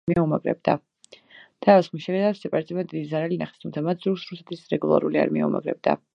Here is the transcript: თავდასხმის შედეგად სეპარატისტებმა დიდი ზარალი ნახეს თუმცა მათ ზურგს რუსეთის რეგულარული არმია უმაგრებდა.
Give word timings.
თავდასხმის 0.13 2.05
შედეგად 2.05 2.39
სეპარატისტებმა 2.39 2.87
დიდი 2.89 3.05
ზარალი 3.13 3.39
ნახეს 3.43 3.63
თუმცა 3.67 3.85
მათ 3.91 4.09
ზურგს 4.09 4.27
რუსეთის 4.33 4.67
რეგულარული 4.77 5.25
არმია 5.27 5.53
უმაგრებდა. 5.55 5.99